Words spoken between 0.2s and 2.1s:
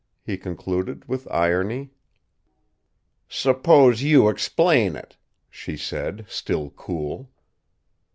he concluded, with irony.